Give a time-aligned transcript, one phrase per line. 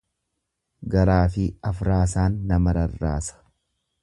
[0.95, 3.41] Garaafi afraasaan nama rarraasa.